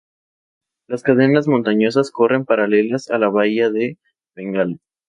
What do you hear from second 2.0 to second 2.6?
corren